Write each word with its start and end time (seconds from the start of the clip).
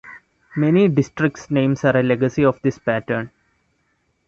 Many 0.55 0.87
districts' 0.87 1.51
names 1.51 1.85
are 1.85 1.95
a 1.95 2.01
legacy 2.01 2.43
of 2.43 2.59
this 2.63 2.79
pattern. 2.79 3.29